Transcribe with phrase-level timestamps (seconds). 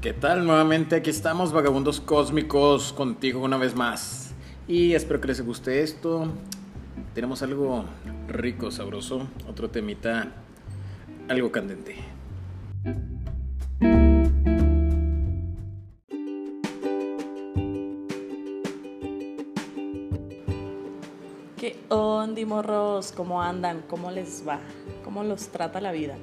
[0.00, 0.46] ¿Qué tal?
[0.46, 4.32] Nuevamente aquí estamos, vagabundos cósmicos, contigo una vez más.
[4.68, 6.28] Y espero que les guste esto.
[7.16, 7.84] Tenemos algo
[8.28, 10.28] rico, sabroso, otro temita,
[11.28, 11.96] algo candente.
[21.56, 23.10] ¿Qué onda, morros?
[23.10, 23.82] ¿Cómo andan?
[23.88, 24.60] ¿Cómo les va?
[25.02, 26.14] ¿Cómo los trata la vida?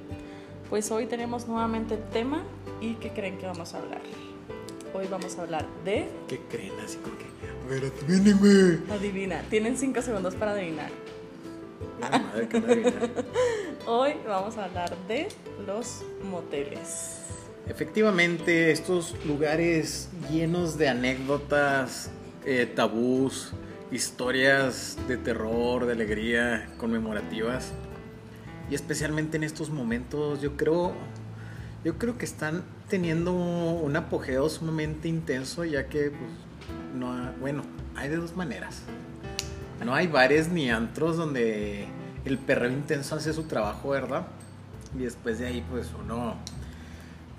[0.70, 2.42] Pues hoy tenemos nuevamente tema
[2.82, 4.02] y ¿qué creen que vamos a hablar?
[4.94, 6.08] Hoy vamos a hablar de...
[6.28, 6.74] ¿Qué creen?
[6.84, 8.98] Así como que, a ver, adivinen, güey.
[8.98, 10.90] Adivina, tienen cinco segundos para adivinar.
[12.00, 13.10] La madre que no adivina.
[13.88, 15.28] Hoy vamos a hablar de
[15.66, 17.20] los moteles.
[17.68, 22.12] Efectivamente, estos lugares llenos de anécdotas,
[22.46, 23.54] eh, tabús,
[23.92, 27.74] historias de terror, de alegría, conmemorativas.
[28.70, 30.94] Y especialmente en estos momentos, yo creo,
[31.86, 36.32] yo creo que están teniendo un apogeo sumamente intenso, ya que, pues,
[36.96, 37.62] no, ha- bueno,
[37.96, 38.82] hay de dos maneras.
[39.86, 41.86] No hay bares ni antros donde
[42.26, 44.26] el perreo intenso hace su trabajo, ¿verdad?
[44.98, 46.36] Y después de ahí, pues, uno,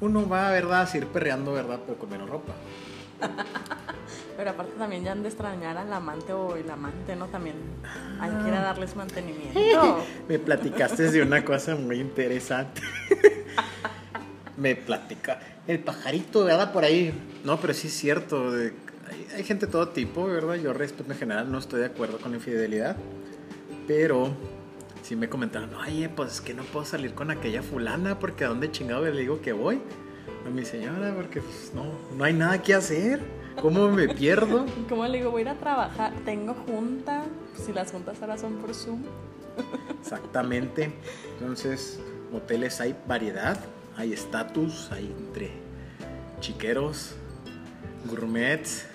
[0.01, 0.83] uno va, ¿verdad?
[0.83, 1.81] A seguir perreando, ¿verdad?
[1.85, 2.53] Pero con menos ropa.
[4.37, 7.27] Pero aparte también ya han de extrañar al amante o el amante, ¿no?
[7.27, 7.57] También
[8.21, 10.05] hay que ir a darles mantenimiento.
[10.29, 12.83] Me platicaste de una cosa muy interesante.
[14.57, 16.73] Me platica el pajarito, ¿verdad?
[16.73, 17.13] Por ahí.
[17.45, 18.51] No, pero sí es cierto.
[18.53, 18.73] de-
[19.11, 20.55] hay, hay gente de todo tipo, ¿verdad?
[20.57, 22.97] Yo respeto en general, no estoy de acuerdo con la infidelidad.
[23.87, 24.31] Pero
[25.03, 28.49] sí me comentaron, oye, pues es que no puedo salir con aquella fulana porque a
[28.49, 29.81] dónde chingado le digo que voy.
[30.45, 31.85] A mi señora, porque pues, no,
[32.17, 33.21] no hay nada que hacer.
[33.61, 34.67] ¿Cómo me pierdo?
[34.89, 35.31] ¿Cómo le digo?
[35.31, 37.25] Voy a ir a trabajar, tengo junta,
[37.65, 39.03] si las juntas ahora son por Zoom.
[40.01, 40.93] Exactamente.
[41.39, 41.99] Entonces,
[42.33, 43.59] moteles hay variedad,
[43.97, 45.51] hay estatus, hay entre
[46.41, 47.15] chiqueros,
[48.05, 48.87] gourmets,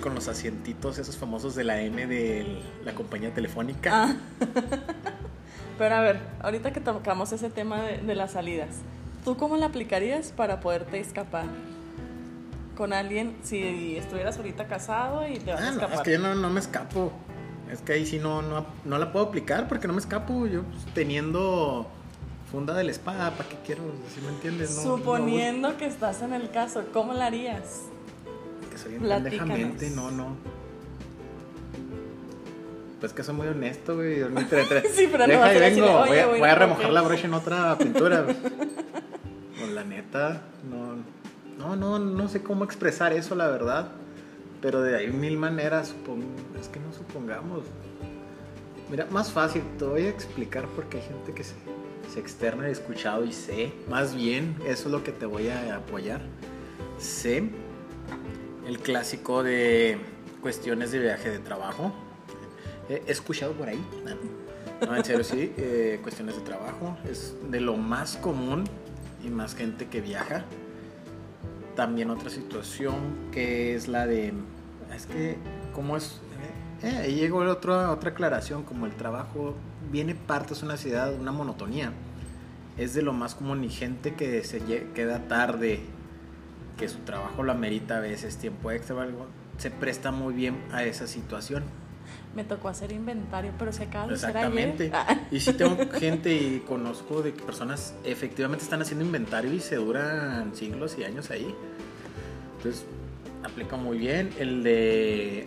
[0.00, 3.90] con los asientitos esos famosos de la M de la compañía telefónica.
[3.92, 4.16] Ah.
[5.78, 8.68] Pero a ver, ahorita que tocamos ese tema de, de las salidas,
[9.24, 11.46] ¿tú cómo la aplicarías para poderte escapar?
[12.76, 15.94] Con alguien, si estuvieras ahorita casado y te vas a Ah, no, escapar.
[15.96, 17.12] es que yo no, no me escapo.
[17.70, 20.46] Es que ahí sí no, no, no la puedo aplicar porque no me escapo.
[20.46, 21.86] Yo pues, teniendo
[22.52, 23.82] funda de la espada, ¿para qué quiero?
[24.14, 24.76] ¿Sí me entiendes?
[24.76, 27.80] No, no Suponiendo que estás en el caso, ¿cómo la harías?
[28.70, 30.36] Que soy pendejamente, no, no.
[33.00, 34.20] Pues que soy muy honesto, güey.
[34.94, 35.86] Sí, pero no Deja a y vengo.
[36.02, 36.90] "Oye, voy, a, voy remojar recoger".
[36.92, 38.26] la brocha en otra pintura.
[38.26, 40.96] Pues la neta, no,
[41.58, 43.88] no, no, no sé cómo expresar eso, la verdad.
[44.60, 45.94] Pero de ahí mil maneras,
[46.60, 47.64] es que no supongamos.
[48.90, 51.54] Mira, más fácil, te voy a explicar porque hay gente que se,
[52.12, 53.72] se externa, he escuchado y sé.
[53.88, 56.20] Más bien, eso es lo que te voy a apoyar.
[56.98, 57.48] Sé
[58.66, 59.98] el clásico de
[60.42, 61.92] cuestiones de viaje de trabajo.
[62.90, 63.82] He escuchado por ahí.
[64.86, 65.52] No, en serio, sí.
[65.56, 66.98] eh, cuestiones de trabajo.
[67.10, 68.64] Es de lo más común
[69.24, 70.44] y más gente que viaja.
[71.76, 74.34] También otra situación que es la de...
[74.94, 75.38] Es que,
[75.72, 76.20] ¿cómo es?
[76.82, 79.54] Eh, ahí llegó otra, otra aclaración, como el trabajo
[79.90, 81.92] viene parte de una ciudad, una monotonía.
[82.76, 84.60] Es de lo más común y gente que se
[84.94, 85.80] queda tarde,
[86.76, 89.26] que su trabajo lo amerita a veces, tiempo extra o algo,
[89.58, 91.62] se presta muy bien a esa situación.
[92.34, 94.84] Me tocó hacer inventario, pero se acaba de hacer Exactamente.
[94.84, 94.94] ayer.
[94.94, 99.60] Ah, Y sí tengo gente y conozco de que personas efectivamente están haciendo inventario y
[99.60, 101.54] se duran siglos y años ahí.
[102.56, 102.86] Entonces,
[103.44, 104.30] aplica muy bien.
[104.38, 105.46] El de...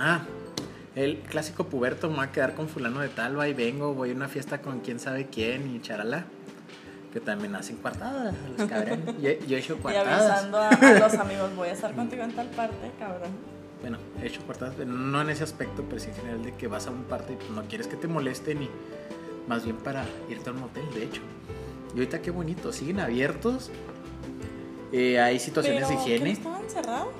[0.00, 0.22] ah,
[0.96, 4.10] el clásico puberto, me voy a quedar con fulano de tal, va y vengo, voy
[4.10, 6.24] a una fiesta con quién sabe quién y charala.
[7.12, 9.04] Que también hacen cuartadas, los cabrones.
[9.20, 10.30] Yo, yo he hecho y cuartadas.
[10.30, 13.30] avisando a, a los amigos, voy a estar contigo en tal parte, cabrón.
[13.80, 16.86] Bueno, he hecho cuartadas, no en ese aspecto, pero sí en general de que vas
[16.86, 18.70] a un parte y pues, no quieres que te molesten y
[19.48, 21.22] más bien para irte a un motel, de hecho.
[21.94, 23.70] Y ahorita qué bonito, siguen abiertos.
[24.92, 26.30] Eh, hay situaciones Pero, de ¿qué, higiene.
[26.32, 27.12] estaban cerrados?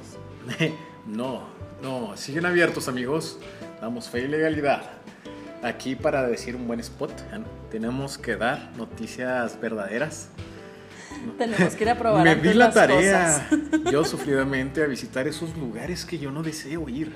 [1.07, 1.43] no,
[1.83, 3.39] no, siguen abiertos amigos.
[3.81, 4.83] Damos fe y legalidad.
[5.63, 7.13] Aquí para decir un buen spot,
[7.71, 10.29] tenemos que dar noticias verdaderas.
[11.39, 13.85] Tenemos que ir a probar Me di la tarea, cosas.
[13.93, 17.13] yo sufridamente, a visitar esos lugares que yo no deseo ir.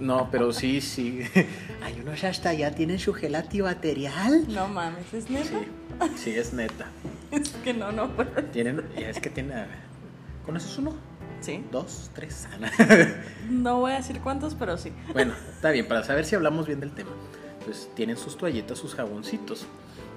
[0.00, 1.22] No, pero sí, sí.
[1.82, 4.46] Hay unos hasta allá tienen su gel antibacterial.
[4.48, 5.48] No mames, ¿es neta?
[5.48, 6.86] Sí, sí, es neta.
[7.30, 8.08] Es que no, no.
[8.52, 9.66] Tienen, es que tienen.
[10.46, 11.09] ¿Conoces uno?
[11.40, 11.64] Sí.
[11.72, 12.46] Dos, tres.
[12.52, 12.70] Ah,
[13.50, 14.92] No voy a decir cuántos, pero sí.
[15.12, 17.10] Bueno, está bien, para saber si hablamos bien del tema.
[17.64, 19.66] pues tienen sus toallitas, sus jaboncitos.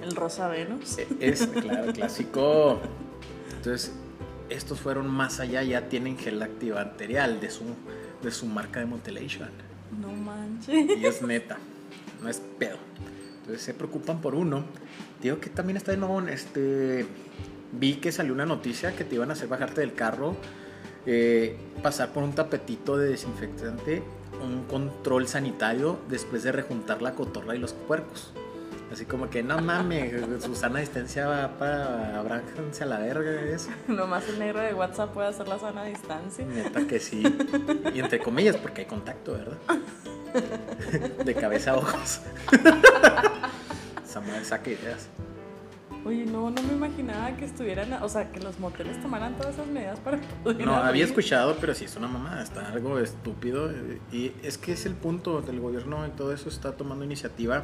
[0.01, 0.97] El Rosa Venus.
[1.19, 2.79] Es, claro, clásico.
[3.55, 3.93] Entonces,
[4.49, 7.63] estos fueron más allá, ya tienen gel antibacterial de su,
[8.21, 9.49] de su marca de Motelation.
[10.01, 10.97] No manches.
[10.97, 11.57] Y es neta,
[12.21, 12.77] no es pedo.
[13.39, 14.65] Entonces se preocupan por uno.
[15.21, 17.05] Digo que también está de nuevo, este,
[17.71, 20.35] vi que salió una noticia que te iban a hacer bajarte del carro,
[21.05, 24.03] eh, pasar por un tapetito de desinfectante,
[24.43, 28.31] un control sanitario después de rejuntar la cotorra y los puercos.
[28.91, 30.13] Así como que no mames,
[30.43, 33.69] Susana Distancia va para abrájense a la verga eso.
[33.87, 36.45] Nomás el negro de WhatsApp puede hacer la sana distancia.
[36.45, 37.23] Neta que sí.
[37.93, 39.57] Y entre comillas, porque hay contacto, ¿verdad?
[41.25, 42.21] De cabeza a ojos.
[44.21, 45.07] Madre saca ideas.
[46.05, 49.67] Oye, no, no me imaginaba que estuvieran, o sea, que los moteles tomaran todas esas
[49.67, 53.71] medidas para poder No, había escuchado, pero sí es una mamada, está algo estúpido.
[54.11, 57.63] Y es que es el punto del gobierno y todo eso está tomando iniciativa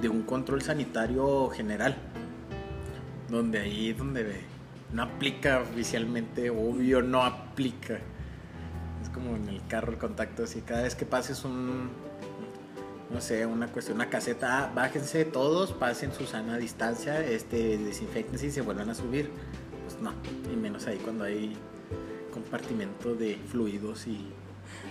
[0.00, 1.96] de un control sanitario general.
[3.30, 4.42] Donde ahí donde
[4.92, 7.94] no aplica oficialmente, obvio no aplica.
[9.02, 11.88] Es como en el carro el contacto, así cada vez que pases un,
[13.10, 18.46] no sé, una cuestión, una caseta, ah, bájense todos, pasen su sana distancia, este, desinfectense
[18.46, 19.30] y se vuelvan a subir.
[19.84, 20.12] Pues no,
[20.52, 21.56] y menos ahí cuando hay
[22.32, 24.26] compartimento de fluidos y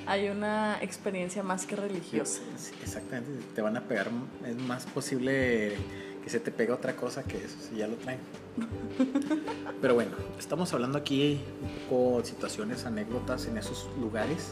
[0.06, 2.42] Hay una experiencia más que religiosa.
[2.58, 4.10] Sí, exactamente, te van a pegar,
[4.46, 5.76] es más posible
[6.24, 8.20] que se te pegue otra cosa que eso, si ya lo traen.
[9.82, 14.52] Pero bueno, estamos hablando aquí un poco de situaciones, anécdotas en esos lugares.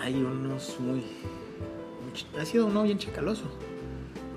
[0.00, 1.04] Hay unos muy,
[2.38, 3.44] ha sido uno bien chacaloso.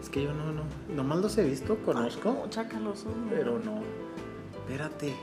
[0.02, 0.64] Es que yo no, no,
[0.96, 3.10] nomás los he visto, conozco, Ay, no, chacaloso.
[3.10, 3.30] no.
[3.30, 3.82] pero no.
[4.62, 5.14] Espérate.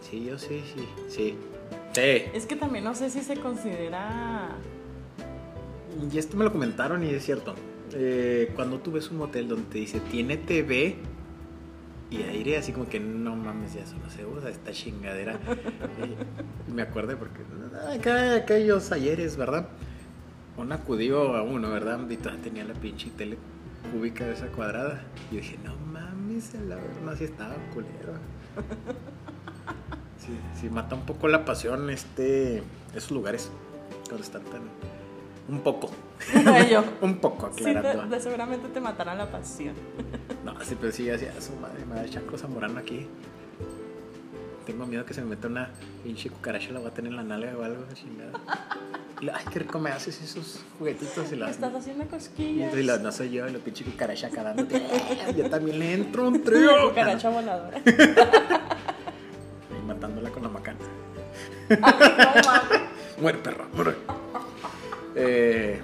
[0.00, 1.38] Sí, yo sí, sí, sí.
[1.92, 2.24] Sí.
[2.34, 4.50] Es que también no sé si se considera.
[6.12, 7.54] Y esto me lo comentaron y es cierto.
[7.92, 10.96] Eh, cuando tú ves un motel donde te dice tiene TV
[12.10, 15.38] y aire, así como que no mames, ya eso no se usa esta chingadera.
[16.72, 17.40] Me acuerdo porque
[17.92, 19.68] acá, aquellos ayeres, ¿verdad?
[20.56, 22.00] Un acudió a uno, ¿verdad?
[22.08, 23.36] Y todavía tenía la pinche tele
[23.92, 25.02] cúbica de esa cuadrada.
[25.30, 28.14] Y yo dije, no mames, la verdad, así estaba culero.
[30.18, 32.62] Sí, sí, mata un poco la pasión este,
[32.94, 33.50] esos lugares
[34.06, 34.62] cuando están tan.
[35.48, 35.90] Un poco.
[36.70, 36.82] Yo.
[37.02, 38.16] un poco Sí, aclarando.
[38.16, 39.74] de- seguramente te matará la pasión.
[40.44, 43.08] No, sí, pero sí, así, a su madre, me va a echar zamorano aquí.
[44.64, 45.70] Tengo miedo que se me meta una
[46.04, 48.30] pinche cucaracha, la voy a tener en la nalga o algo, chingada.
[49.20, 51.52] Y la- Ay, qué rico me haces esos juguetitos y las.
[51.52, 52.74] estás haciendo Y cosquillas.
[52.74, 54.28] entonces la- yo, y la pinche cucaracha.
[54.28, 56.88] "Eh, Yo también le entro un trío.
[56.90, 57.80] cucaracha voladora.
[59.70, 60.78] Y matándola con la macana.
[61.70, 63.22] No.
[63.22, 63.94] Muere, perro, muere.
[65.14, 65.80] Eh,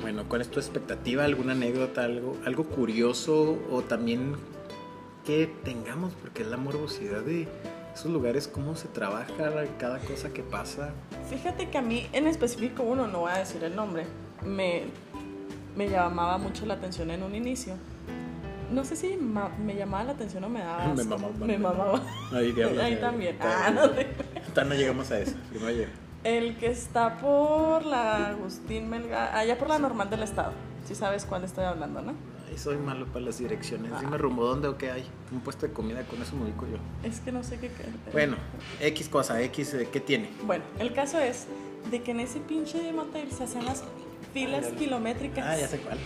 [0.00, 1.24] bueno, ¿cuál es tu expectativa?
[1.24, 2.04] ¿Alguna anécdota?
[2.04, 3.58] ¿Algo, algo curioso?
[3.70, 4.34] O también
[5.26, 7.46] que tengamos, porque es la morbosidad de
[7.94, 9.32] esos lugares, cómo se trabaja
[9.78, 10.90] cada cosa que pasa.
[11.28, 14.06] Fíjate que a mí en específico uno, no voy a decir el nombre,
[14.44, 14.84] me,
[15.76, 17.74] me llamaba mucho la atención en un inicio.
[18.70, 20.86] No sé si me llamaba la atención o me daba.
[20.94, 21.32] Me mamaba.
[21.46, 22.02] Me mamaba.
[22.32, 23.36] Ahí, Ahí también.
[23.40, 24.06] Ah, no te-
[24.64, 25.34] no llegamos a eso.
[25.50, 25.90] primero llega.
[26.24, 30.52] El que está por la Agustín Melgar, allá por la normal del estado.
[30.86, 32.14] Si sabes cuál estoy hablando, ¿no?
[32.52, 33.92] Ay, soy malo para las direcciones.
[33.94, 34.00] Ah.
[34.00, 35.04] Dime rumbo, ¿dónde o qué hay?
[35.32, 36.76] Un puesto de comida, con eso me ubico yo.
[37.08, 37.70] Es que no sé qué.
[38.12, 38.36] Bueno,
[38.80, 40.28] X cosa, X, eh, ¿qué tiene?
[40.44, 41.46] Bueno, el caso es
[41.90, 43.82] de que en ese pinche motel se hacen las
[44.34, 45.44] filas kilométricas.
[45.46, 45.98] Ah, ya sé cuál.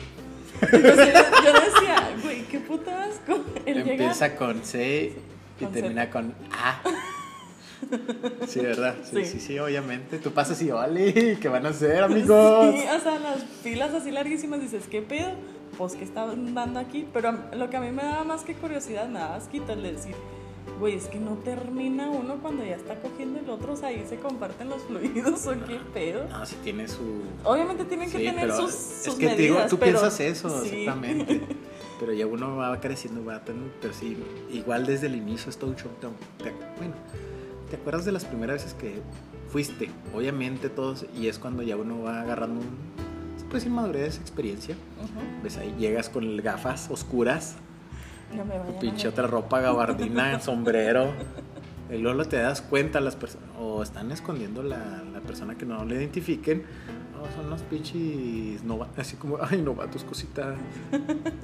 [0.62, 3.40] Entonces yo, yo decía, güey, qué puto asco.
[3.66, 5.14] El llegar- Empieza con C
[5.60, 6.80] y Con termina con A.
[8.48, 8.96] Sí, ¿verdad?
[9.04, 9.40] Sí, sí, Sí.
[9.40, 10.18] sí, obviamente.
[10.18, 12.74] Tú pasas y vale, ¿qué van a hacer, amigos?
[12.74, 15.32] Sí, o sea, las filas así larguísimas, dices, ¿qué pedo?
[15.78, 17.06] Pues, ¿qué estaban dando aquí?
[17.12, 19.92] Pero lo que a mí me daba más que curiosidad, me daba asquito el de
[19.92, 20.14] decir,
[20.80, 24.04] güey, es que no termina uno cuando ya está cogiendo el otro, o sea, ahí
[24.08, 26.26] se comparten los fluidos, ¿o qué pedo?
[26.28, 27.22] No, sí tiene su...
[27.44, 29.98] Obviamente tienen que Sí, tener pero sus, es sus que te digo, medidas, tú pero-
[30.00, 30.80] piensas eso, sí.
[30.80, 31.40] exactamente.
[31.98, 34.18] Pero ya uno va creciendo, va ten- pero sí,
[34.52, 35.90] igual desde el inicio es todo un show.
[36.76, 36.92] bueno,
[37.70, 39.00] ¿te acuerdas de las primeras veces que
[39.50, 39.88] fuiste?
[40.14, 42.66] Obviamente todos, y es cuando ya uno va agarrando un,
[43.50, 44.74] pues inmadurez, experiencia.
[45.02, 45.42] Ujú.
[45.42, 47.56] Ves ahí, llegas con gafas oscuras,
[48.36, 51.12] No me vayan pinche otra ropa gabardina, sombrero.
[51.88, 55.84] Y luego te das cuenta las personas, o están escondiendo la, la persona que no
[55.84, 56.64] le identifiquen,
[57.36, 60.54] son los pinches novatos, así como, ay, novatos, cosita.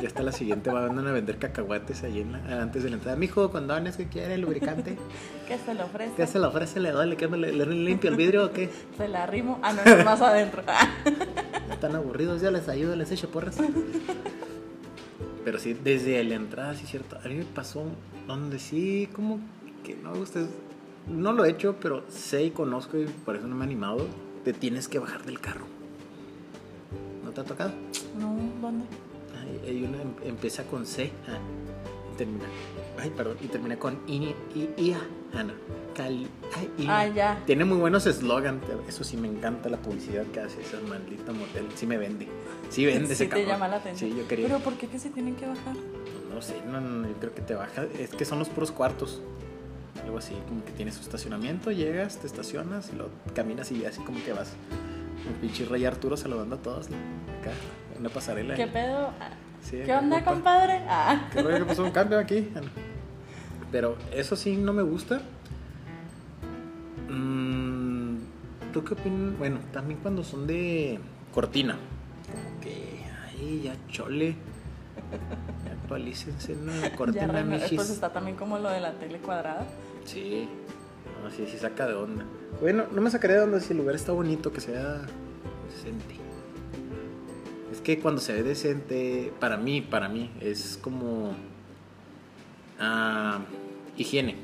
[0.00, 3.16] Ya hasta la siguiente van a vender cacahuates ahí en la- antes de la entrada.
[3.16, 4.36] Mijo, condones, ¿qué quiere?
[4.38, 4.96] ¿Lubricante?
[5.48, 6.12] Que se lo ofrece.
[6.16, 6.80] ¿Qué se le ofrece?
[6.80, 7.16] ¿Le?
[7.16, 8.70] ¿Qué me le, le limpio el vidrio o qué?
[8.96, 9.58] Se la arrimo.
[9.62, 10.62] Ah, no, es más adentro.
[11.82, 13.56] Están aburridos, ya les ayudo, les echo porras.
[15.44, 17.18] Pero sí, desde la entrada, sí, cierto.
[17.24, 17.82] A mí me pasó
[18.28, 19.40] donde sí, como
[19.82, 20.46] que no me gusta.
[21.08, 24.06] No lo he hecho, pero sé y conozco y por eso no me he animado.
[24.44, 25.64] Te tienes que bajar del carro.
[27.24, 27.72] ¿No te ha tocado?
[28.16, 28.84] No, ¿dónde?
[29.40, 31.10] Hay, hay una, em- empieza con C.
[31.26, 31.40] ah,
[32.14, 32.44] y termina.
[33.02, 33.36] Ay, perdón.
[33.40, 34.32] Y termina con I,
[34.76, 35.00] IA.
[35.34, 35.54] Ah, no.
[35.94, 36.86] Cal, ay.
[36.88, 37.42] Ah, ya.
[37.46, 38.62] Tiene muy buenos eslogans.
[38.88, 41.66] Eso sí me encanta la publicidad que hace ese maldito motel.
[41.74, 42.28] Sí me vende.
[42.70, 44.10] Sí vende Sí ese te llama la atención.
[44.10, 44.46] Sí, yo quería.
[44.46, 45.74] Pero ¿por qué que se tienen que bajar?
[46.32, 47.84] No sé, no, no, yo creo que te baja.
[47.98, 49.20] Es que son los puros cuartos.
[50.04, 54.00] Algo así, como que tienes su estacionamiento, llegas, te estacionas y lo caminas y así
[54.02, 54.52] como que vas.
[55.28, 56.86] Un pinche rey Arturo saludando a todos.
[56.86, 57.50] Acá,
[57.98, 58.54] una pasarela.
[58.54, 59.10] ¿Qué pedo?
[59.62, 60.32] Sí, ¿Qué onda, compa.
[60.32, 60.80] compadre?
[60.88, 61.28] Ah.
[61.32, 61.84] ¿Qué rollo que pasó?
[61.84, 62.48] ¿Un cambio aquí?
[63.72, 65.22] Pero eso sí no me gusta.
[67.10, 68.16] Mm,
[68.72, 69.38] ¿Tú qué opinas?
[69.38, 70.98] Bueno, también cuando son de
[71.34, 71.76] cortina.
[72.30, 74.36] Como que, ay, ya chole.
[75.64, 76.72] Ya actualícense, ¿no?
[76.96, 77.72] Corten la re- michis.
[77.76, 79.66] pues está también como lo de la tele cuadrada.
[80.04, 80.48] Sí.
[81.22, 82.24] No, sí, sí saca de onda.
[82.60, 85.02] Bueno, no me sacaré de onda si el lugar está bonito, que sea
[85.70, 86.16] decente.
[87.72, 91.34] Es que cuando se ve decente, para mí, para mí, es como
[92.82, 93.38] ah,
[93.96, 94.36] higiene.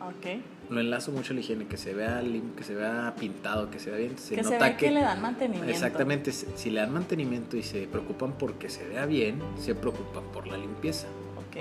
[0.00, 0.70] Ok.
[0.70, 3.90] No enlazo mucho la higiene, que se vea lim- que se vea pintado, que se
[3.90, 4.16] vea bien.
[4.16, 5.70] Se que se nota ve que, le dan mantenimiento.
[5.70, 10.46] Exactamente, si le dan mantenimiento y se preocupan porque se vea bien, se preocupan por
[10.46, 11.06] la limpieza.
[11.36, 11.56] Ok.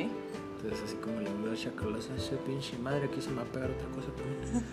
[0.56, 3.46] Entonces, así como le digo a chacalosa, esa pinche madre, aquí se me va a
[3.46, 4.64] pegar otra cosa también.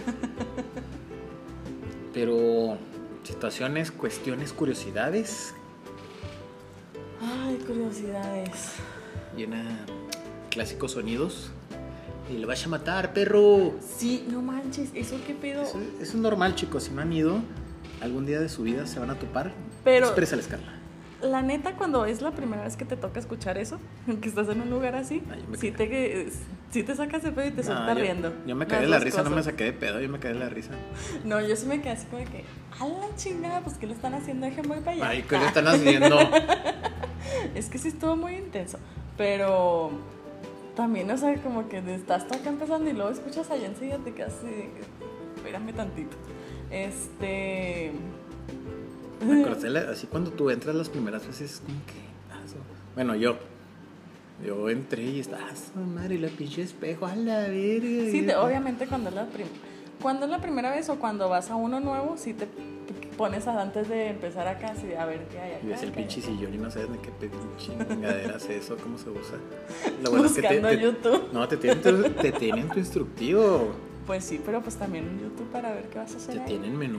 [2.14, 2.76] Pero,
[3.24, 5.54] situaciones, cuestiones, curiosidades,
[7.20, 8.74] Ay, curiosidades.
[9.36, 9.62] llena
[10.50, 11.50] clásicos sonidos.
[12.30, 13.72] Y le vas a matar, perro.
[13.96, 15.62] Sí, no manches, ¿eso qué pedo?
[15.62, 16.84] Eso, eso es normal, chicos.
[16.84, 17.38] Si no han ido,
[18.00, 19.52] algún día de su vida se van a topar.
[19.82, 20.74] Pero- Exprésales, Carla.
[21.22, 23.78] La neta, cuando es la primera vez que te toca escuchar eso,
[24.22, 26.30] que estás en un lugar así, Ay, sí te,
[26.70, 28.32] sí te sacas de pedo y te No, yo- riendo.
[28.46, 30.38] Yo me caí de la risa, no me saqué de pedo, yo me caí de
[30.38, 30.70] la risa.
[31.24, 32.44] No, yo sí me quedé así como de que,
[32.78, 34.46] a la chingada, pues ¿qué le están haciendo?
[34.46, 35.08] Dejen voy para allá.
[35.08, 36.16] Ay, ¿qué le están haciendo?
[37.54, 38.78] Es que sí estuvo muy intenso,
[39.18, 39.90] pero
[40.80, 44.32] también, o sea, como que estás acá empezando y luego escuchas allá enseguida te quedas
[44.38, 44.70] así,
[45.36, 46.16] espérame tantito.
[46.70, 47.92] Este...
[49.26, 52.00] Me acordé así cuando tú entras las primeras veces, es como que.
[52.94, 53.36] Bueno, yo.
[54.44, 58.10] Yo entré y estaba, ah, madre, la pinche espejo, a la verga.
[58.10, 59.26] Sí, te- obviamente cuando es la
[60.00, 62.48] cuando es la primera vez o cuando vas a uno nuevo, sí te
[63.20, 65.66] pones antes de empezar acá, así, a ver qué hay acá.
[65.66, 68.96] Y ves el pinche sillón y no sabes de qué pinche chingadera es eso, cómo
[68.96, 69.36] se usa.
[70.02, 71.28] Lo bueno es que Buscando te, te- YouTube.
[71.30, 73.72] No, te tienen, tu, te tienen tu instructivo.
[74.06, 76.36] Pues sí, pero pues también en YouTube para ver qué vas a hacer.
[76.36, 76.46] Te ahí.
[76.46, 76.98] tienen menú.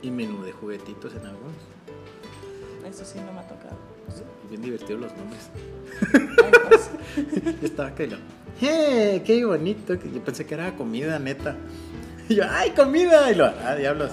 [0.00, 1.56] Y menú de juguetitos en algunos.
[2.88, 3.76] Eso sí no me ha tocado.
[4.48, 5.50] Bien divertidos los nombres.
[6.70, 6.90] Pues.
[7.60, 8.16] Yo estaba que yo,
[8.62, 9.22] ¡eh!
[9.26, 9.92] ¡Qué bonito!
[9.92, 11.54] Yo pensé que era comida, neta.
[12.28, 13.30] Y yo, ¡ay, comida!
[13.30, 14.10] Y lo, ¡ah, diablos!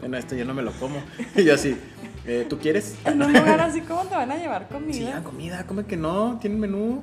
[0.00, 1.02] Bueno, esto yo no me lo como.
[1.36, 1.76] Y yo así,
[2.26, 2.96] eh, ¿tú quieres?
[3.04, 4.92] En un lugar así, ¿cómo te van a llevar comida?
[4.94, 7.02] Sí, ah, comida, come que no, tienen menú.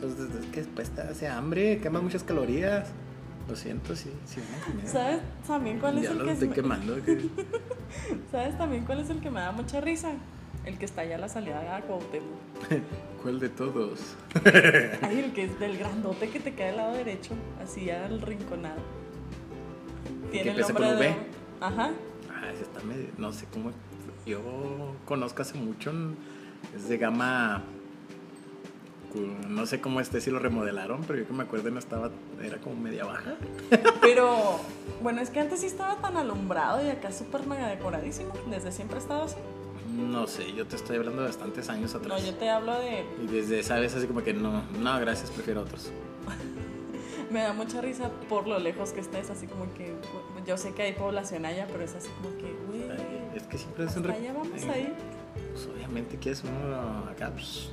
[0.00, 2.88] Pues es que después te hace hambre, quemas muchas calorías.
[3.48, 4.88] Lo siento, sí, sí, comida.
[4.88, 6.94] ¿Sabes también cuál es ya el lo que estoy me- quemando.
[7.04, 7.28] que-
[8.32, 10.10] ¿Sabes también cuál es el que me da mucha risa?
[10.64, 12.38] El que está allá a la salida a Cuauhtémoc.
[13.22, 14.14] ¿Cuál de todos?
[15.02, 18.80] Ay, el que es del grandote que te queda al lado derecho, así al rinconado.
[20.30, 21.14] Tiene el nombre con de...
[21.60, 21.90] Ajá.
[22.30, 23.72] Ah, ese está medio, no sé cómo.
[24.26, 24.40] Yo
[25.04, 25.92] conozco hace mucho.
[26.74, 27.62] Es de gama.
[29.48, 32.10] No sé cómo este si lo remodelaron, pero yo que me acuerdo no estaba.
[32.40, 33.34] Era como media baja.
[34.00, 34.60] Pero,
[35.02, 38.32] bueno, es que antes sí estaba tan alumbrado y acá súper mega decoradísimo.
[38.48, 39.36] Desde siempre ha estado así.
[40.00, 42.26] No sé, yo te estoy hablando de bastantes años No, atrás.
[42.26, 43.04] yo te hablo de...
[43.22, 45.90] Y desde esa vez así como que no, no, gracias, prefiero otros.
[47.30, 49.94] Me da mucha risa por lo lejos que estés, así como que...
[50.46, 52.82] Yo sé que hay población allá, pero es así como que, güey...
[53.36, 54.94] Es que siempre es un allá vamos eh, ahí.
[55.52, 57.68] Pues obviamente quieres uno acá, pues,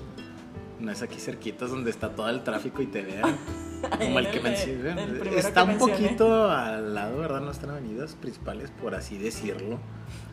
[0.80, 3.36] no es aquí cerquitas donde está todo el tráfico y te vean.
[4.00, 5.04] Como el que el- mencioné.
[5.04, 5.94] el primero Está que un mencioné.
[6.08, 7.42] poquito al lado, ¿verdad?
[7.42, 9.80] No están avenidas principales, por así decirlo.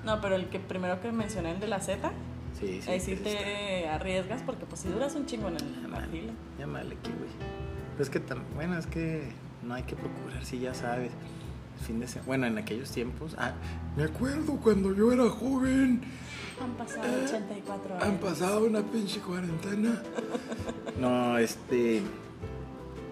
[0.04, 2.12] No, pero el que primero que mencioné, el de la Z,
[2.58, 2.90] Sí, sí.
[2.90, 3.44] ahí sí pues está.
[3.44, 6.32] te arriesgas porque pues si duras un chingo en el- en la fila.
[6.58, 7.30] llámale aquí, güey.
[7.92, 9.28] Pero es que, tan, bueno, es que
[9.62, 11.10] no hay que procurar, si ya sabes.
[11.86, 13.34] Fin de semana, bueno, en aquellos tiempos.
[13.38, 13.52] Ah,
[13.96, 16.02] me acuerdo cuando yo era joven.
[16.62, 18.04] Han pasado 84 años.
[18.06, 20.00] Han pasado una pinche cuarentena.
[21.00, 22.02] No, este.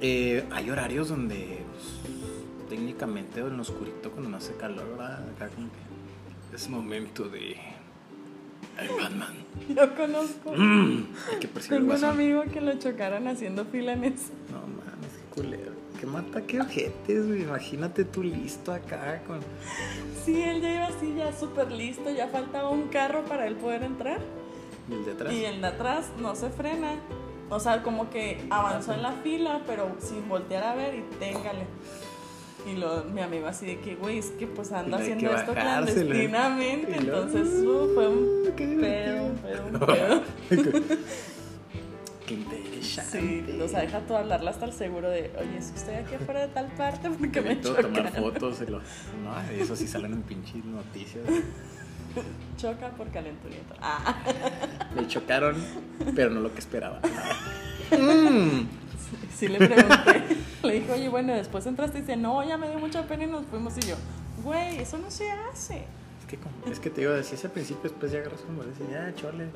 [0.02, 5.28] Eh, hay horarios donde pues, técnicamente en lo oscurito cuando no hace calor, ¿verdad?
[5.30, 7.56] Acá como que Es momento de.
[8.78, 9.34] El Batman.
[9.68, 10.52] Yo conozco.
[10.56, 14.32] Mm, hay que perseguir al Tengo un amigo que lo chocaron haciendo fila en eso.
[14.50, 15.72] No mames, qué culero.
[16.00, 17.42] Qué mata, qué ojetes, güey.
[17.42, 19.38] Imagínate tú listo acá con.
[20.24, 22.10] Sí, él ya iba así, ya súper listo.
[22.10, 24.20] Ya faltaba un carro para él poder entrar.
[24.88, 25.32] ¿Y el de atrás?
[25.32, 26.96] Y el de atrás no se frena.
[27.52, 31.66] O sea, como que avanzó en la fila, pero sin voltear a ver y téngale.
[32.66, 36.96] Y lo, mi amigo así de que, güey, es que pues anda haciendo esto clandestinamente.
[36.96, 40.22] Entonces uh, fue un pedo, un pedo, un pedo.
[42.26, 43.20] Qué interesante.
[43.20, 46.14] Sí, o sea, deja tú hablarle hasta el seguro de, oye, es que estoy aquí
[46.14, 48.78] afuera de tal parte porque me Todo tomar fotos y lo...
[48.78, 51.24] No, eso sí salen en pinches noticias.
[52.56, 53.74] Choca por calenturiento.
[53.80, 54.14] Ah,
[54.96, 55.56] Le chocaron,
[56.14, 57.00] pero no lo que esperaba.
[57.90, 58.66] Mm.
[59.36, 60.22] sí le pregunté.
[60.62, 63.26] Le dije, oye, bueno, después entraste y dice, no, ya me dio mucha pena y
[63.26, 63.76] nos fuimos.
[63.78, 63.96] Y yo,
[64.44, 65.84] güey, eso no se hace.
[66.20, 68.86] Es que, como- es que te digo, decías al principio, después ya agarras como dices,
[68.90, 69.48] ya, chole.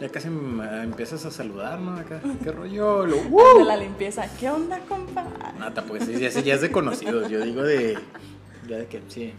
[0.00, 1.96] Ya casi me- empiezas a saludar, ¿no?
[1.98, 3.06] Acá, ¿qué rollo?
[3.06, 3.64] Lo, De ¡uh!
[3.64, 5.24] la limpieza, ¿qué onda, compa?
[5.58, 7.28] No, tampoco es, ya, ya es de conocidos.
[7.28, 7.98] Yo digo de.
[8.66, 9.32] Ya de que sí,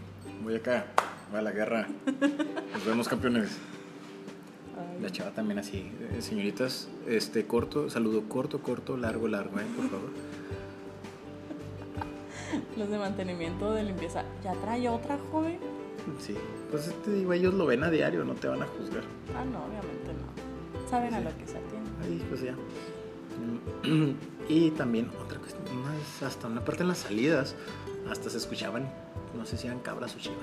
[0.43, 0.85] voy acá,
[1.29, 1.87] voy a la guerra.
[2.73, 3.57] Nos vemos campeones.
[4.77, 5.91] Ay, La chava también así.
[6.11, 9.65] eh, señoritas, este corto, saludo corto, corto, largo, largo, ¿eh?
[9.75, 10.09] Por favor.
[12.77, 15.59] Los de mantenimiento de limpieza, ¿ya trae otra joven?
[16.19, 16.35] Sí.
[16.71, 19.03] Pues te digo, ellos lo ven a diario, no te van a juzgar.
[19.35, 20.89] Ah, no, obviamente no.
[20.89, 21.93] Saben a lo que se atienden.
[22.01, 22.55] Ahí, pues ya.
[24.49, 27.55] Y también otra cuestión, más hasta una parte en las salidas,
[28.09, 28.89] hasta se escuchaban,
[29.37, 30.39] no sé si eran cabras o chivas.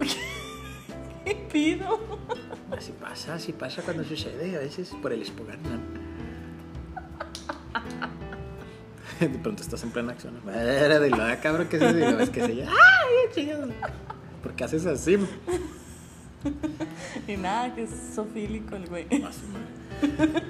[1.24, 2.00] ¿Qué pido?
[2.76, 5.58] Así pasa, así pasa cuando sucede, a veces por el espogan.
[9.20, 10.40] De pronto estás en plena acción.
[10.48, 12.72] Era de la cabrón que se diga, es que se llama.
[12.72, 13.54] ¡Ay!
[14.42, 15.18] ¿Por qué haces así?
[17.28, 19.04] Y nada, que es sofílico el güey.
[19.20, 20.40] Más o menos.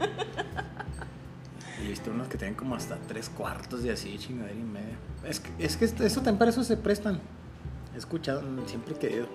[1.82, 4.96] He visto unos que tienen como hasta tres cuartos de así, chingadera y media.
[5.24, 7.20] Es que, es que eso también para eso se prestan.
[8.00, 9.26] He escuchado, siempre he querido,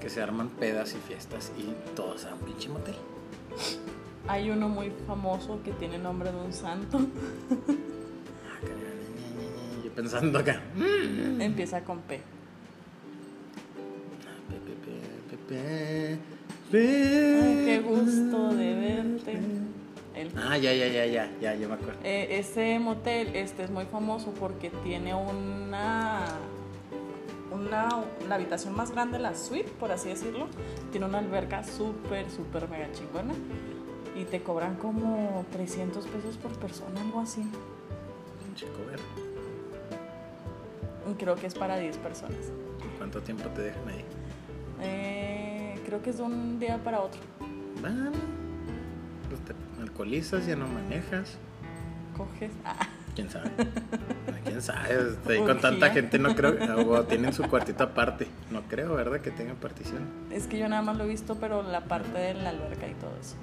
[0.00, 2.94] que se arman pedas y fiestas y todos a un pinche motel.
[4.28, 6.98] Hay uno muy famoso que tiene nombre de un santo.
[8.46, 8.60] Ah,
[9.84, 10.62] Yo pensando acá.
[11.40, 12.20] Empieza con P.
[14.48, 16.18] Pe, pe, pe, pe,
[16.70, 19.38] pe, Ay, qué gusto de verte.
[20.14, 21.98] El- Ah, ya, ya, ya, ya, ya, yo me acuerdo.
[22.04, 26.26] eh, ese motel este es muy famoso porque tiene una,
[27.66, 27.88] una
[28.28, 30.46] la habitación más grande, la suite, por así decirlo.
[30.90, 33.34] Tiene una alberca súper, súper mega chingona.
[34.14, 37.42] Y te cobran como 300 pesos por persona, algo así.
[38.44, 39.00] Pinche cover.
[41.10, 42.52] Y creo que es para 10 personas.
[42.98, 44.04] ¿Cuánto tiempo te dejan ahí?
[44.82, 47.20] Eh, creo que es de un día para otro.
[47.80, 48.12] Bueno,
[49.28, 51.36] pues te alcoholizas, ya no manejas.
[52.16, 52.52] Coges.
[52.64, 52.76] Ah,
[53.14, 53.50] ¿Quién sabe?
[54.44, 55.10] ¿Quién sabe?
[55.12, 56.56] Estoy con tanta gente, no creo.
[56.88, 58.26] O tienen su cuartito aparte.
[58.50, 59.20] No creo, ¿verdad?
[59.20, 60.08] Que tengan partición.
[60.30, 62.94] es que yo nada más lo he visto, pero la parte de la alberca y
[62.94, 63.36] todo eso.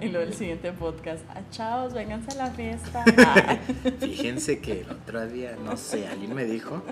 [0.00, 0.04] Mm.
[0.04, 1.22] Y luego el siguiente podcast.
[1.28, 3.04] Ah, chavos, vénganse a la fiesta.
[3.18, 3.58] Ah,
[4.00, 6.82] Fíjense que el otro día, no sé, alguien me dijo.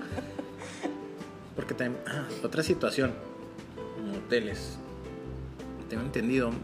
[1.55, 2.01] Porque también.
[2.07, 3.11] ah, otra situación.
[4.13, 4.77] Moteles.
[5.89, 6.55] Tengo entendido, en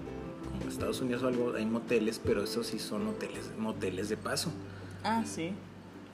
[0.67, 4.51] Estados Unidos o algo, hay moteles, pero esos sí son hoteles, moteles de paso.
[5.03, 5.51] ah, sí.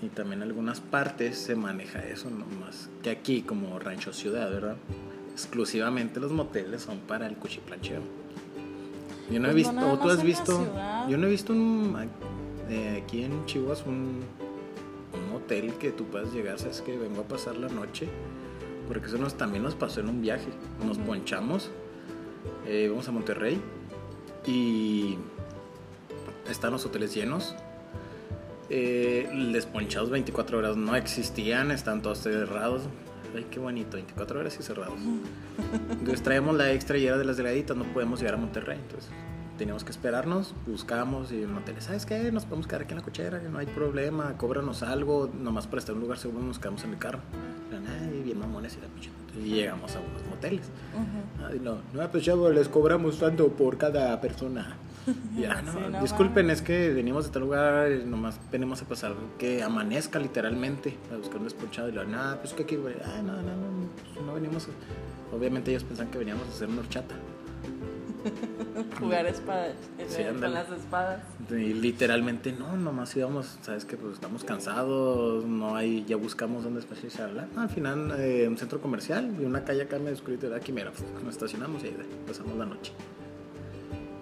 [0.01, 4.49] Y también en algunas partes se maneja eso, no más que aquí, como rancho ciudad,
[4.51, 4.75] ¿verdad?
[5.31, 8.01] Exclusivamente los moteles son para el cuchiplancheo.
[9.31, 10.67] Yo no he Pues no visto, nada o tú has visto,
[11.09, 11.95] yo no he visto un,
[12.69, 14.23] eh, aquí en Chihuahua un,
[15.13, 18.09] un hotel que tú puedas llegar, sabes que vengo a pasar la noche,
[18.89, 20.49] porque eso nos, también nos pasó en un viaje.
[20.85, 21.05] Nos Ujú.
[21.07, 21.71] ponchamos,
[22.67, 23.61] eh, vamos a Monterrey
[24.45, 25.17] y
[26.49, 27.55] están los hoteles llenos.
[28.69, 32.83] Eh, desponchados 24 horas no existían, están todos cerrados.
[33.35, 34.95] Ay, qué bonito, 24 horas y cerrados.
[35.89, 38.79] Entonces traemos la extra y era de las delgaditas, no podemos llegar a Monterrey.
[38.79, 39.09] Entonces
[39.57, 42.31] teníamos que esperarnos, buscamos y en hotel, ¿sabes qué?
[42.31, 45.93] Nos podemos quedar aquí en la cochera, no hay problema, cóbranos algo, nomás para estar
[45.93, 47.19] en un lugar seguro nos quedamos en el carro.
[47.71, 49.09] Ay, bien mamones y la pinche.
[49.37, 50.65] Y llegamos a unos moteles.
[50.93, 51.45] Ujú.
[51.51, 54.77] Ay, no, no, pues chavo, les cobramos tanto por cada persona.
[55.37, 58.85] Y, ah, no, Sí, no disculpen, es que venimos de tal lugar, nomás venimos a
[58.85, 61.89] pasar que amanezca literalmente, a buscar un desponchado.
[61.89, 64.67] Y lo, nada, pues que aquí, güey, ah, no, no, no, pues, no venimos.
[64.69, 65.35] a-".
[65.35, 67.15] Obviamente ellos pensaban que veníamos a hacer una horchata.
[68.99, 69.75] Jugar espadas,
[70.07, 71.23] Sí, con las espadas.
[71.49, 76.79] Y literalmente, no, nomás íbamos, sabes que pues estamos cansados, no hay, ya buscamos dónde
[76.79, 77.31] especializar.
[77.53, 80.91] No, al final, eh, un centro comercial y una calle acá medio oscurita, aquí mira,
[80.91, 82.93] pues, nos estacionamos y ahí pasamos la noche.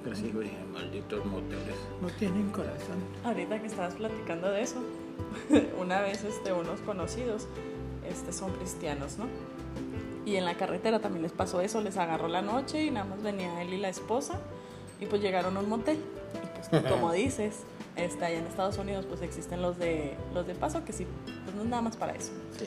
[0.03, 1.75] Pero sí, güey, malditos moteles.
[2.01, 2.97] No tienen corazón.
[3.23, 4.81] Ahorita que estabas platicando de eso,
[5.79, 7.47] una vez este, unos conocidos
[8.09, 9.25] este, son cristianos, ¿no?
[10.25, 13.23] Y en la carretera también les pasó eso, les agarró la noche y nada más
[13.23, 14.39] venía él y la esposa
[14.99, 15.97] y pues llegaron a un motel.
[15.97, 17.63] Y pues como dices,
[17.95, 21.07] este, allá en Estados Unidos pues existen los de, los de paso que sí,
[21.43, 22.31] pues no es nada más para eso.
[22.57, 22.65] Sí.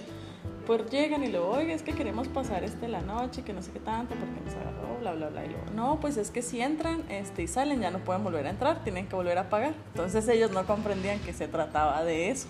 [0.67, 3.71] Pues llegan y luego, oiga, es que queremos pasar este la noche, que no sé
[3.71, 5.45] qué tanto, porque nos agarró, bla, bla, bla.
[5.45, 8.47] Y luego, no, pues es que si entran este, y salen ya no pueden volver
[8.47, 9.75] a entrar, tienen que volver a pagar.
[9.93, 12.49] Entonces ellos no comprendían que se trataba de eso.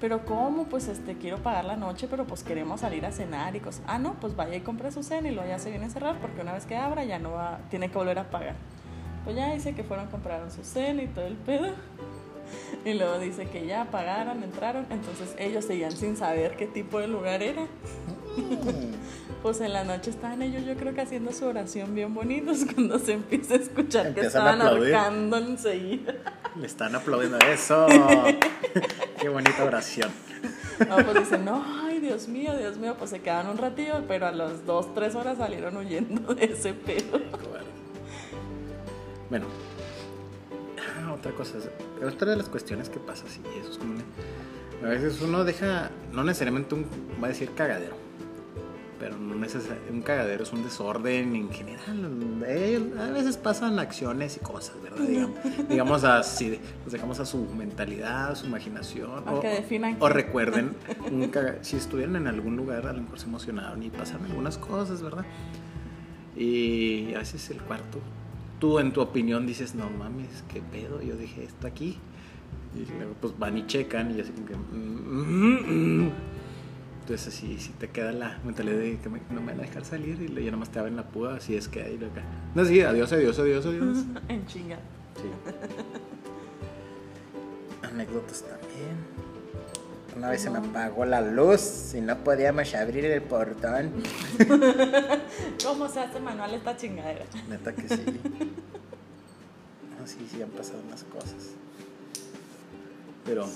[0.00, 0.64] Pero ¿cómo?
[0.64, 3.82] Pues este, quiero pagar la noche, pero pues queremos salir a cenar y cosas.
[3.86, 6.18] Ah, no, pues vaya y compre su cena y luego ya se viene a cerrar
[6.20, 8.54] porque una vez que abra ya no va, tiene que volver a pagar.
[9.24, 11.68] Pues ya dice que fueron, compraron su cena y todo el pedo.
[12.84, 14.86] Y luego dice que ya pagaron, entraron.
[14.90, 17.66] Entonces ellos seguían sin saber qué tipo de lugar era.
[19.42, 22.98] Pues en la noche estaban ellos, yo creo que haciendo su oración bien bonitos cuando
[22.98, 26.14] se empieza a escuchar que Empiezan a estaban ahorcando enseguida.
[26.56, 27.86] Le están aplaudiendo eso.
[29.20, 30.10] Qué bonita oración.
[30.88, 34.26] No, pues dicen, no, ay, Dios mío, Dios mío, pues se quedan un ratillo, pero
[34.26, 37.20] a las dos, tres horas salieron huyendo de ese pedo.
[39.28, 39.46] Bueno,
[41.06, 41.58] ah, otra cosa,
[42.04, 44.04] otra de las cuestiones que pasa, sí, eso es como una-
[44.82, 46.86] a veces uno deja, no necesariamente un,
[47.22, 47.94] va a decir cagadero,
[49.00, 54.36] pero no necesariamente, un cagadero es un desorden en general, eh, a veces pasan acciones
[54.36, 55.04] y cosas, ¿verdad?
[55.06, 60.06] Digamos, digamos así, los dejamos a su mentalidad, a su imaginación, A que definan o
[60.06, 60.12] qué.
[60.12, 60.76] recuerden,
[61.10, 64.58] un caga- si estuvieran en algún lugar, a lo mejor se emocionaron y pasaron algunas
[64.58, 65.24] cosas, ¿verdad?
[66.36, 67.98] Y a veces el cuarto,
[68.58, 71.98] tú en tu opinión dices, no mames, qué pedo, yo dije esto aquí.
[72.72, 74.54] Y luego pues van y checan y así como que...
[74.54, 75.39] "Mm, mm, mm".
[77.10, 79.84] Entonces así, si te queda la mentalidad de que me- no me van a dejar
[79.84, 82.22] salir y le- ya nomás te abren la púa, así es que ahí lo acá.
[82.54, 83.98] No, sí, adiós, adiós, adiós, adiós.
[84.28, 84.76] En chinga.
[85.16, 85.28] Sí.
[87.82, 88.94] Anécdotas también.
[90.16, 93.90] Una vez se me apagó la luz y no podíamos abrir el portón.
[95.64, 97.24] ¿Cómo se hace manual esta chingadera?
[97.48, 98.04] Neta que sí.
[99.98, 101.54] No, sí, sí han pasado unas cosas.
[103.24, 103.48] Pero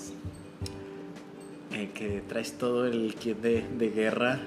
[1.74, 4.38] eh, que traes todo el kit de, de guerra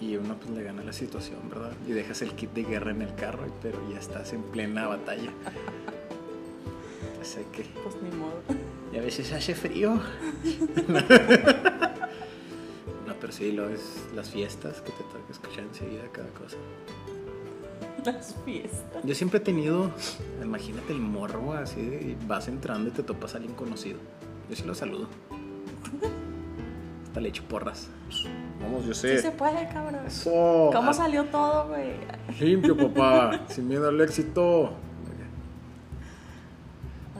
[0.00, 1.72] y uno pues le gana la situación, ¿verdad?
[1.88, 5.30] Y dejas el kit de guerra en el carro, pero ya estás en plena batalla.
[7.36, 7.64] Hay que...
[7.82, 8.34] Pues ni modo.
[8.92, 9.94] Y a veces hace frío.
[13.06, 16.56] no, pero sí, lo es las fiestas que te toca escuchar enseguida cada cosa.
[18.04, 19.02] Las fiestas.
[19.04, 19.90] Yo siempre he tenido,
[20.42, 23.98] imagínate el morbo así, de- vas entrando y te topas a alguien conocido.
[24.50, 25.08] Yo sí lo saludo.
[27.14, 27.86] Hasta le echo porras.
[28.60, 30.04] Vamos, yo Sí se puede, cabrón.
[30.04, 30.70] Eso.
[30.72, 31.92] ¿Cómo Ah, salió todo, güey?
[32.40, 33.42] Limpio, papá.
[33.48, 34.72] Sin miedo al éxito.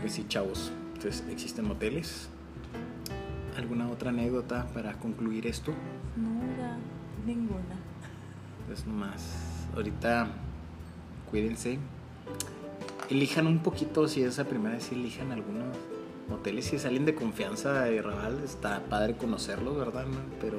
[0.01, 0.73] Pues sí, chavos.
[0.95, 2.29] Entonces, ¿existen moteles?
[3.57, 5.71] ¿Alguna otra anécdota para concluir esto?
[6.17, 6.77] No, ya,
[7.25, 7.77] ninguna.
[8.67, 9.23] Pues nomás,
[9.77, 10.27] ahorita
[11.31, 11.79] cuídense.
[13.11, 15.77] Elijan un poquito, si es la primera vez, elijan algunos
[16.29, 16.67] moteles.
[16.67, 20.07] Si salen de confianza y Raval, está padre conocerlos, ¿verdad?
[20.41, 20.59] Pero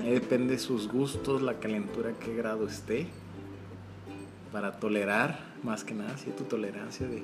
[0.00, 3.06] ahí depende de sus gustos, la calentura, qué grado esté.
[4.52, 7.22] Para tolerar, más que nada, si tu tolerancia de...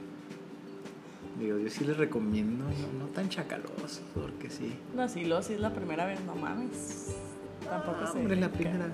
[1.40, 4.72] Digo, yo sí les recomiendo, no, no tan chacalosos, porque sí.
[4.94, 7.16] No, sí, lo, si es la primera vez, no mames.
[7.64, 8.86] Tampoco Ah, hombre, la primera.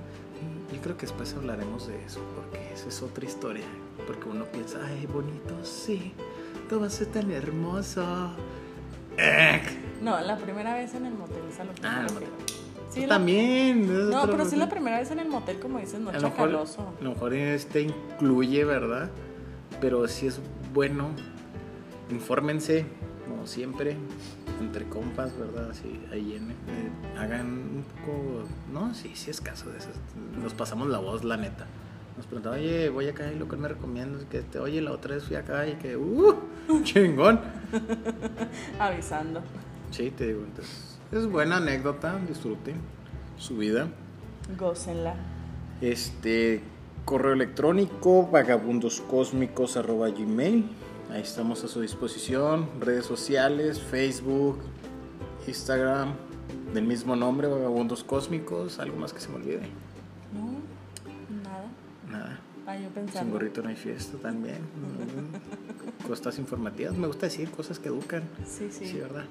[0.73, 3.65] Yo creo que después hablaremos de eso, porque esa es otra historia.
[4.07, 6.13] Porque uno piensa, ay, bonito, sí,
[6.69, 8.31] todo va a ser tan hermoso.
[9.19, 9.61] Eh,
[10.03, 12.33] No, la primera vez en el motel es a lo que Ah, me el refiero.
[12.47, 12.55] tú
[12.91, 13.83] Sí, la- también.
[13.85, 16.13] es No, otro- pero sí la primera vez en el motel, como dices, no a
[16.15, 16.95] lo mejor, chacaloso.
[17.01, 19.11] a lo mejor este incluye, ¿verdad?
[19.81, 20.41] Pero sí es
[20.73, 21.09] bueno.
[22.11, 22.87] Infórmense,
[23.29, 23.97] como siempre,
[24.61, 25.71] entre compas, ¿verdad?
[25.71, 28.45] Así, ahí en, eh, hagan un poco.
[28.73, 29.91] No, sí, sí es caso de eso.
[30.43, 31.67] Nos pasamos la voz, la neta.
[32.21, 35.15] Nos preguntaban, oye, voy acá y lo que me recomiendas que te, oye, la otra
[35.15, 36.37] vez fui acá y que, uh,
[36.83, 37.41] chingón.
[38.79, 39.41] Avisando.
[39.91, 42.75] Sí, te digo, entonces, es buena anécdota, disfruten
[43.39, 43.89] su vida.
[44.59, 45.15] Gócenla.
[45.81, 46.61] Este
[47.07, 50.69] correo electrónico vagabundoscósmicos arroba gmail.
[51.11, 52.69] Ahí estamos a su disposición.
[52.81, 54.59] Redes sociales, Facebook,
[55.47, 56.13] Instagram,
[56.75, 58.79] del mismo nombre, Vagabundos Cósmicos.
[58.79, 59.63] ¿Algo más que se me olvide?
[62.73, 63.33] Ah, Sin pensando.
[63.33, 64.59] gorrito no hay fiesta también.
[64.59, 66.07] Mm.
[66.07, 66.97] Cosas informativas.
[66.97, 68.23] Me gusta decir cosas que educan.
[68.47, 68.87] Sí, sí.
[68.87, 69.25] Sí, ¿verdad?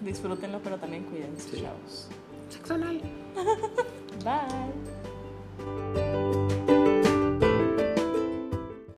[0.00, 1.62] Disfrútenlo, pero también cuídense, Sí.
[1.62, 2.08] chavos.
[2.48, 2.76] Sexo.
[4.24, 6.15] Bye.